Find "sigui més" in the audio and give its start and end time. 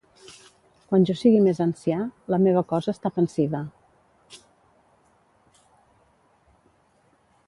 1.17-1.59